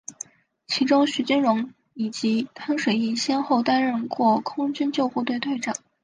[0.65, 5.75] 其中徐金蓉以及汤水易先后担任过空军救护队队长。